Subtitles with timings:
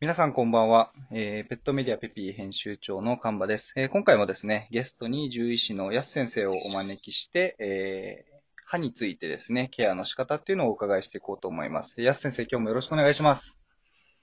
[0.00, 12.00] 皆さんこんばんは、えー、ペットメディアペピー編集長のカンバです、えー今回もですね、ゲストに獣医師の安先生をお招きして、えー、歯についてですね、ケアの仕方っていうのをお伺いしていこうと思います。
[12.00, 13.60] 安先生、今日もよろしくお願いします。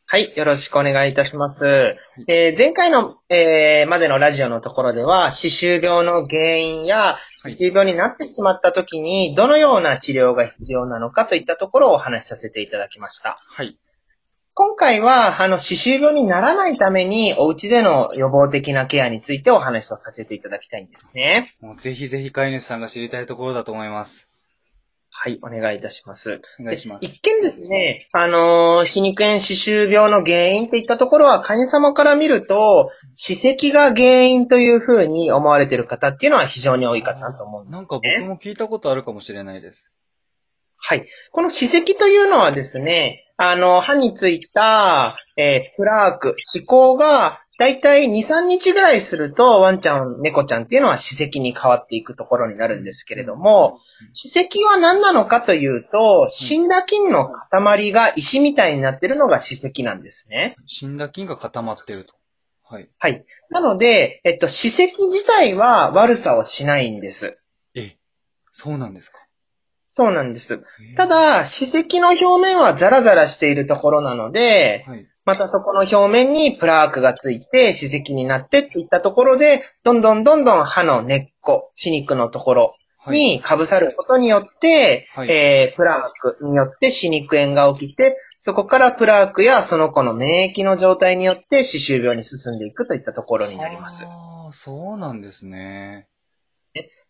[0.08, 1.96] はい、よろしくお願いいたします。
[2.28, 13.38] えー前回の、えーまでのラジオのところでは、歯周病の原因や、歯周病になってしまった時に、どのような治療が必要なのかといったところをお話しさせていただきました。
[13.46, 13.78] はい。
[14.60, 21.56] 今回は、あの、歯周病にならないために、お家での予防的なケアについてお話をさせていただきたいんですね。
[21.62, 24.28] もうぜひぜひ飼い主さんが知りたいところだと思います。
[25.12, 26.42] はい、お願いいたします。
[26.60, 27.06] お願いします。
[27.06, 37.72] 一見ですね、あのー歯肉炎歯周病の原因っていったところは、患者様から見ると、歯石が原因というふうに思われている方っていうのは非常に多いかなと思うんです。
[37.74, 39.92] なんか僕も聞いたことあるかもしれないです。
[40.90, 41.06] はい。
[41.34, 53.80] この歯石というのはですね、あの、歯についた、えープラーク、歯垢が、だいたい2、3日ぐらいすると、ワンちゃん、猫ちゃんっていうのは歯石に変わっていくところになるんですけれども、
[54.14, 60.56] 歯石は何なのかというと、死んだ菌の塊が石みたいになってるのが歯石なんですね。
[60.68, 62.14] 死んだ菌が固まってると。
[62.64, 62.90] はい。
[62.98, 63.26] はい。
[63.50, 67.38] なので、えっと、歯石自体は悪さをしないんです。
[67.76, 67.98] え、
[68.54, 69.27] そうなんですか？
[69.98, 70.54] そうなんです。
[70.54, 75.08] えーた、だ、歯石の表面はザラザラしているところなので、はい。
[75.26, 83.18] またそこの表面にプラークがついて歯石になってっていったところで、どんどんどんどん歯の根っこ、歯肉のところはい。
[83.18, 94.06] に被さることによって、はいえープラークによって歯肉炎が起きて、そこからプラークやその子の免疫の状態によって歯周病に進んでいくといったところになります。
[94.06, 96.08] ああ、そうなんですね。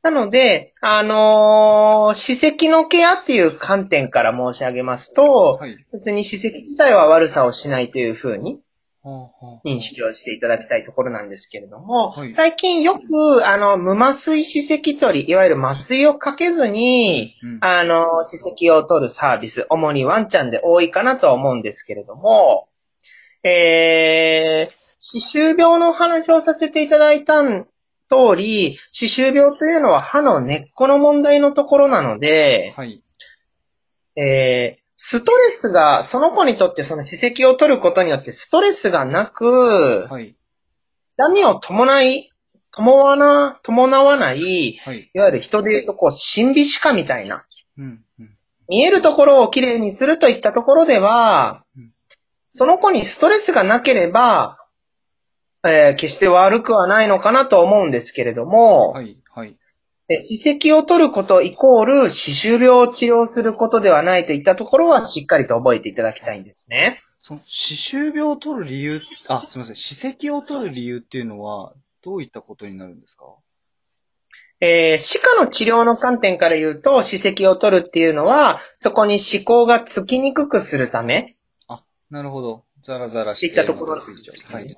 [0.04, 5.78] なので、あのー歯石のケアっていう観点から申し上げますと、はい。
[5.92, 8.62] 別に歯石自体は悪さをしないというふうに
[9.64, 12.34] 認識をしていただきたいところなんですけれども、はい。
[12.34, 17.58] 最近よく、あの、無麻酔歯石取り、いわゆる麻酔をかけずに、うん。
[17.62, 22.68] あの、歯石を取るサービス、主にワンちゃんで多いかなとは思うんですけれども、
[23.44, 27.42] えー、歯周病のお話をさせていただいた
[28.10, 33.04] 通り、歯周病というのは歯の根っこの問題のところなので、はい。
[34.16, 40.36] えー、ストレスが、その子にとってその歯石を取ることによってストレスがなく、はい。
[41.18, 42.32] 痛みを伴い、
[42.72, 45.12] 伴わな、伴わない、はい。
[45.14, 47.46] いわゆる人で言うとこう、神秘歯科みたいな、
[47.78, 48.04] うん。
[48.20, 48.38] うん。
[48.68, 51.92] 見えるところをきれいにするといったところではうん、
[52.48, 54.58] その子にストレスがなければ、
[55.70, 59.18] えー決して悪くはないのかなと思うんですけれども、はい。
[59.34, 59.58] はい。
[60.10, 67.02] え歯石を取ることイコール歯周病を治療することではないといったところはしっかりと覚えていただきたいんですね。
[67.24, 69.76] その、歯周病を取る理由、あ、すみません。
[69.76, 73.26] 歯石を取る理由っていうのは、どういったことになるんですか？
[74.62, 81.36] えー歯科の治療の観点から言うと、歯石を取るっていうのは、そこに歯垢がつきにくくするため
[82.10, 82.64] なるほど。
[82.84, 84.54] ザラザラしていったところなんついちゃう。
[84.54, 84.74] はい。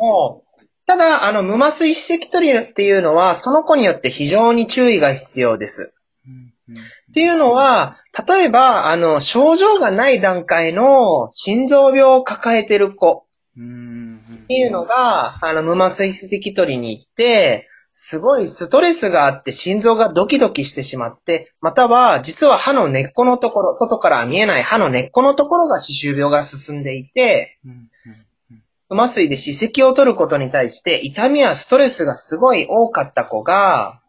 [0.96, 5.94] もただ、あの、無麻酔歯石取りっていうのは、その子によって非常に注意が必要です。
[7.12, 14.18] っていうのは、例えば、あの、症状がない段階の心臓病を抱えてる子うん。
[14.46, 27.60] っていうのが、あの、無麻酔歯石取りに行って、すごいストレスがあって心臓がドキドキしてしまって、または実は歯の根っこのところ、外からは見えない歯の根っこのところが歯周病が進んでいて、
[28.90, 34.02] 麻酔で歯石を取ることに対して痛みやストレスがすごい多かった子が、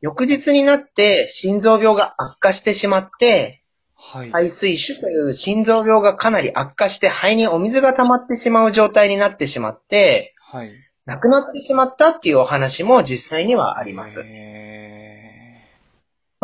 [0.00, 3.62] 翌日になって心臓病が悪化してしまって、
[3.94, 4.30] はい。
[4.30, 10.72] 肺水腫という心臓病がかなり悪化して肺にお水が溜まってしまう状態になってしまって、はい。
[11.06, 14.20] 亡くなってしまったっていうお話も実際にはあります。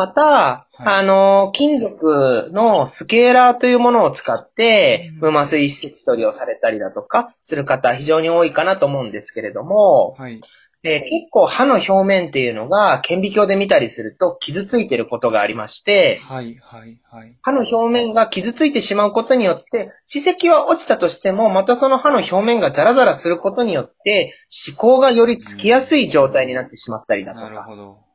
[0.03, 10.41] へまた、あの、金属のスケーラーというものを使って、うん無麻酔施設取りをされたりだとか、する方非常に多いかなと思うんですけれどもー、はい。
[10.83, 16.57] えー結構歯の表面っていうのが顕微鏡で見たりすると傷ついてることがありまして、はい。
[16.59, 16.99] はい。
[17.11, 17.37] はい。
[17.43, 27.63] 歯の表面が傷ついてしまうことによって、歯石は落ちたとしても、またその歯の表面がザラザラすることによって、歯垢がよりつきやすい状態になってしまったりだとなるか。
[27.65, 28.10] ほど。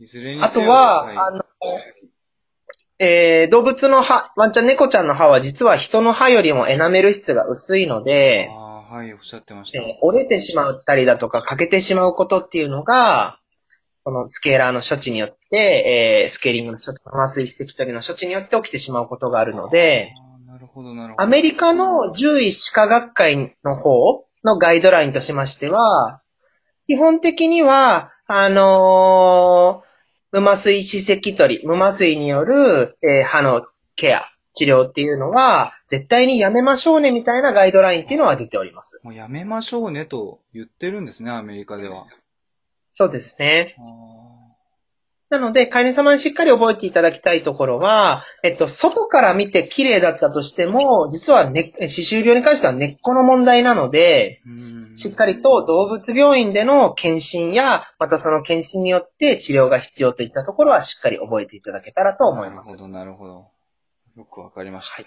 [0.00, 1.44] いずれにあとは、いあの、
[2.98, 9.78] えー動物の歯、ワンちゃん猫ちゃんの歯は実は人の歯よりもエナメル質が薄いので、あーはい、おっしゃってました。
[9.78, 13.38] えー折れてしまったりだとか欠けてしまうことっていうのが、
[14.04, 20.14] このスケーラーの処置によって、えースケーリングの処置、麻酔歯石取りの処置によって起きてしまうことがあるので、
[20.46, 21.22] なるるほど、なるほど。
[21.22, 26.22] アメリカの獣医歯科学会の方のガイドラインとしましては、
[26.86, 29.89] 基本的には、あのー
[30.32, 33.66] 無麻酔歯石取り、無麻酔による、えー歯の
[33.96, 39.00] ケア、治療っていうのは、絶対にやめましょうねみたいなガイドラインっていうのは出ております。
[39.02, 42.06] もうやめましょうねと言ってるんですね、アメリカでは。
[42.90, 43.76] そうですね。
[45.30, 54.42] あなので、飼い主様にしっかり覚えていただきたいところは、えっと、外から見て綺麗だったとしても、実はね、歯周病に関しては根っこの問題なので、
[54.96, 62.72] しっかりと動物病院での検診や、またその検診によって治療が必要といったところはしっかり覚えていただけたらと思います。
[62.72, 63.50] なるほど、なるほど。
[64.16, 65.04] よくわかりました。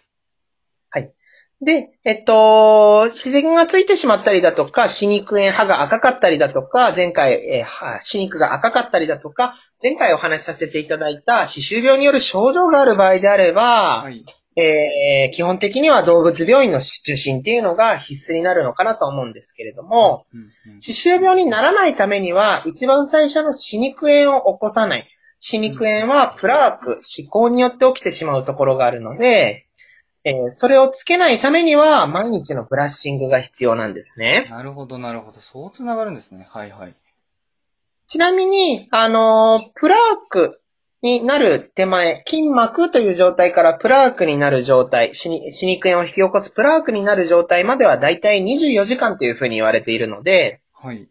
[0.90, 1.14] はい。
[1.64, 14.26] で、えっと、自然がついてしまったりだとか、歯肉炎、歯が赤かったりだとか、前回、えー歯歯肉が赤かったりだとか、前回お話しさせていただいた歯周病による症状がある場合であれば、はい。
[14.56, 25.08] えー基本的には動物病院の受診っていうのが必須になるのかなと思うんですけれども、うんうん歯周病にならないためには、一番最初の歯肉炎を起こさない。
[25.40, 29.68] 歯肉炎はプラーク、歯垢によって起きてしまうところがあるので、
[30.26, 34.48] えーそれをつけないためには、毎日のブラッシングが必要なんですね。
[34.50, 35.42] なるほど、なるほど。
[35.42, 36.48] そうつながるんですね。
[36.50, 36.96] はいはい。
[38.08, 40.00] ちなみに、あのープラー
[40.30, 40.62] ク
[41.02, 51.10] になる手前、筋膜という状態からプラークになる状態、歯に歯肉炎を引き起こすプラークになる状態まではだいたい24時間というふうに言われているので、はい。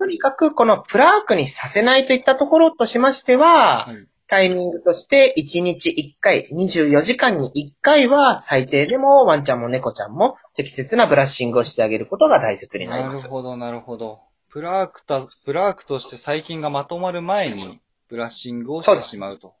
[0.00, 4.08] とにかくこのプラークにさせないといったところとしましては、はい。
[4.28, 13.22] タイミングとして1日1回、24時間に1回は最低でもワンちゃんも猫ちゃんも適切なブラッシングをしてあげることが大切になります。
[13.22, 14.20] なるほど、なるほど。
[14.50, 19.54] プラークた、プラークとして細菌がまとまる前に、ブラッシングをしてしまうと。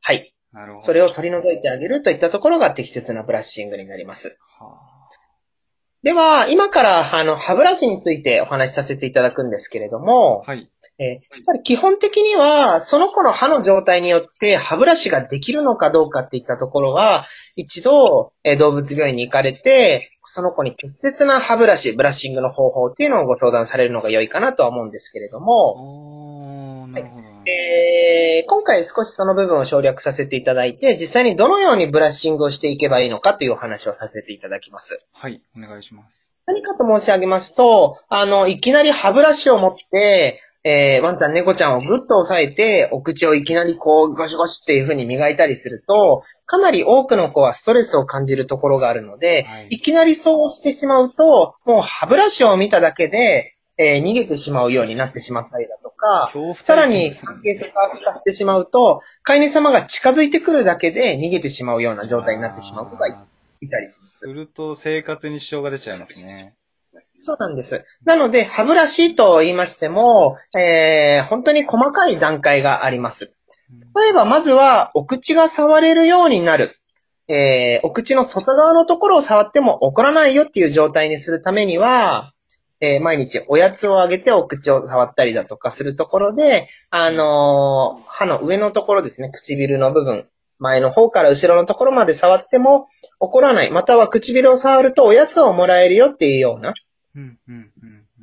[0.00, 0.34] はい。
[0.52, 0.84] なるほど。
[0.84, 4.36] それを取り除いてあげるといったところが適切なブラッシングになります。
[4.58, 4.91] は
[6.02, 10.68] では、今からあの歯ブラシについてお話しさせていただくんですけれどもあ、はい。
[10.98, 17.26] えーやっぱり基本的には、その子の歯の状態によって歯ブラシができるのかどうかっていったところは、
[17.56, 27.21] 一度、えー動物病院に行かれて、その子に適切な歯ブラシ、ブラッシングの方法っていうのをご相談されるのが良いかなとは思うんですけれども、おー、なるほど。
[27.46, 35.04] えー今回少しその部分を省略させていただいて、実際にどのようにブラッシングをしていけばいいのかというお話をさせていただきます。
[35.12, 36.28] はい、お願いします。
[36.46, 55.66] 何かと申し上げますと、あの、いきなり歯ブラシを持って、えーワンちゃん、猫ちゃんをぐっと押さえて、お口をいきなりこう、ゴシゴシっていう風に磨いたりすると、かなり多くの子はストレスを感じるところがあるので、はいいきなりそうしてしまうと、もう歯ブラシを見ただけで、えー逃げてしまうようになってしまったり
[56.02, 64.28] か、さらに関係性が悪化してしまうと、飼い主様が近づいてくるだけで逃げてしまうような状態になってしまう子がいたりしますー。
[64.28, 66.56] すると生活に支障が出ちゃいますね。
[67.18, 67.84] そうなんです。
[68.04, 73.36] なので、歯ブラシと言いましても、えー、本当に細かい段階があります。
[73.94, 76.76] 例えば、まずは、お口が触れるようになる。
[77.28, 82.31] えー、お口の外側のところを触っても怒らないよっていう状態にするためには、
[82.82, 90.26] えー毎日おやつをあげてお口を触ったりだとかするところで、あのー歯の上のところですね、唇の部分、
[90.58, 92.88] 前の方から後ろのところまで触っても
[93.20, 93.70] 怒らない。
[93.70, 96.74] または唇を触るとおやつをもらえるよっていうような。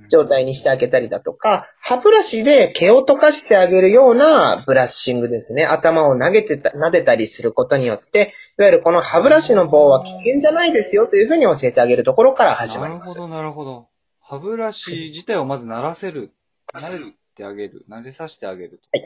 [0.09, 5.65] 状態にしてあげたりだとか、歯ブラシで毛を溶かしてあげるようなブラッシングですね。
[5.65, 13.09] 頭を投げてた、撫でたりすることによって、いわゆるこの歯ブラシの棒は危険じゃないですよというふうに教えてあげるところから始まります。
[13.09, 13.88] なるほど、なるほど。
[14.29, 16.31] 歯ブラシ自体をまず慣らせる。
[16.71, 16.99] 慣れ
[17.35, 17.83] てあげる。
[17.89, 18.99] 慣れさせてあげると。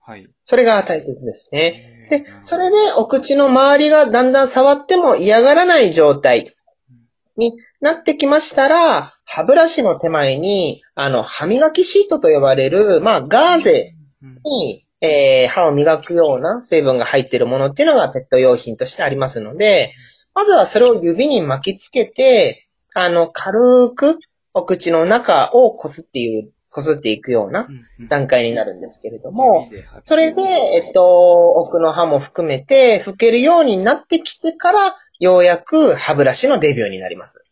[0.00, 0.26] はい。
[0.44, 2.08] それが大切ですね。
[2.08, 6.56] で、それでお口の周りがだんだん触っても嫌がらない状態
[7.36, 7.52] に
[7.82, 19.92] なってきましたら、歯ブラシの手前に、あの、歯磨きシートと呼ばれる、まあ、ガーゼうんに、えー歯を磨くような成分が入っているものっていうのがペット用品としてありますので、
[20.32, 24.18] まずはそれを指に巻きつけて、あの、軽く
[24.54, 27.68] お口の中をこすっていう、こすっていくような
[28.00, 29.68] うん段階になるんですけれども、
[30.04, 37.44] それで、えっと、奥の歯も含めて拭けるようになってきてから、ようやく歯ブラシのデビューになります。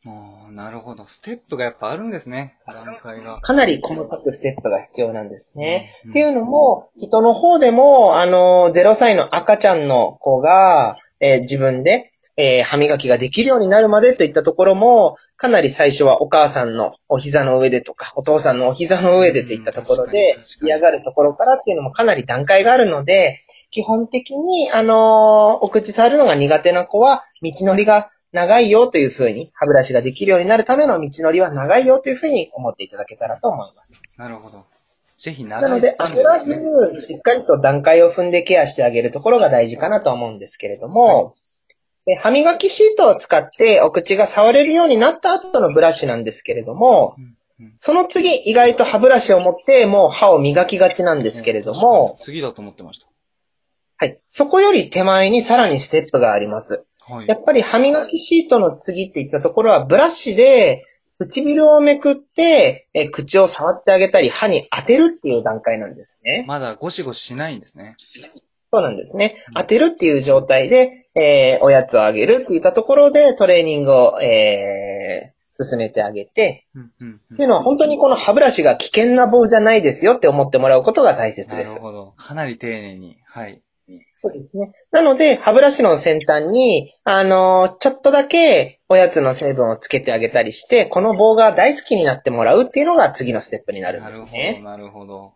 [0.50, 1.06] なるほど。
[1.06, 2.56] ステップがやっぱあるんですね。
[2.66, 3.40] 段階が。
[3.40, 5.94] かなり細かくステップが必要なんですね。
[6.04, 33.98] うんっていうのも、人の方でも、あの、0歳の赤ちゃんの子が、えー自分で、えー歯磨きができるようになるまでといったところも、かなり最初はお母さんのお膝の上でとか、お父さんのお膝の上でといったところで嫌がるところからっていうのもかなり段階があるので、基本的に、あのーお口触るのが苦手な子は、道のりが長いよというふうに、歯ブラシができるようになるための道のりは長いよというふうに思っていただけたらと思います。
[34.16, 34.64] なるほど。
[35.18, 36.44] ぜひなので、長いスパン焦ら。
[36.94, 41.39] ず、しっかりと段階を踏んでケアしてあげるところが大事かなと思うんですけれども、で
[42.16, 47.16] 歯磨きシートを使ってお口が触れるようになった後のブラシなんですけれども、
[47.74, 53.00] その次、意外と歯ブラシを持ってもう歯を磨きがちなんですけれども、次だと思ってまし
[53.96, 54.18] はい。
[54.28, 56.84] そこより手前にさらにステップがあります。
[57.06, 57.14] た。
[57.14, 57.34] はいや。
[57.34, 60.86] っぱり歯磨きシートの次っていったところは、ブラシで
[61.18, 66.46] 唇をめくって、え口を触ってあげたり、歯に当てるっていう段階なんですね。
[66.48, 67.96] まだゴシゴシしないんですね。
[68.72, 69.44] そうなんですね。
[69.54, 81.74] 当てるっていう状態で、えーおやつをあげるっていったところでトレーニングを、えー進めてあげて、うんうんうんっていうのは本当にこの歯ブラシが危険な棒じゃないですよって思ってもらうことが大切なです。
[81.74, 82.14] るほど。
[82.16, 83.18] かなり丁寧に。
[83.26, 83.60] はい。
[84.16, 84.72] そうですね。
[84.90, 94.64] なので、歯ブラシの先端に、あのーちょっとだけおやつの成分をつけてあげたりして、この棒が大好きになってもらうっていうのが次のステップになるんなるほですねど、。
[94.64, 95.34] なるほど。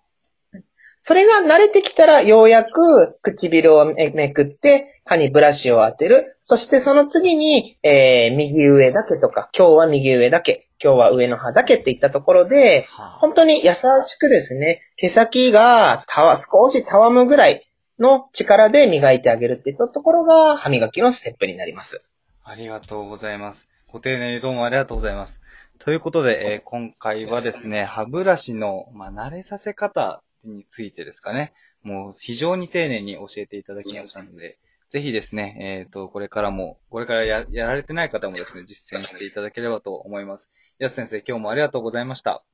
[1.01, 6.39] それが慣れてきたら、ようやく唇をめめくって、歯にブラシを当てる。
[6.43, 17.63] そしてその次に、えー、右上だけとか、今日は右上だけ、今日は上の歯だけっていったところで、はあ、本当に優しくですね、毛先がたわ、少したわむぐらい
[17.99, 22.07] の力で磨いてあげるっていったところが歯磨きのステップになります。
[22.43, 23.69] ありがとうございます。
[23.89, 25.41] ご丁寧にどうもありがとうございます。
[25.79, 34.59] ということで、えー今回はですね、歯ブラシの、まあ、慣れさせ方についてですかね、もう非常に丁寧に教えていただきましたので、
[34.95, 40.53] ぜひですね、えっ、と、これからも、これからややられてない方もですね、実践していただければと思います。
[40.79, 42.45] やす先生、今日もありがとうございました。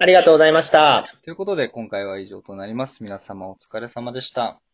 [0.00, 1.14] ありがとうございました。
[1.22, 3.04] ということで、今回は以上となります。
[3.04, 4.69] 皆様お疲れ様でした。